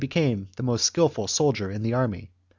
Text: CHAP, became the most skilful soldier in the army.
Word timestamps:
CHAP, 0.03 0.09
became 0.09 0.47
the 0.57 0.63
most 0.63 0.83
skilful 0.83 1.27
soldier 1.27 1.69
in 1.69 1.83
the 1.83 1.93
army. 1.93 2.31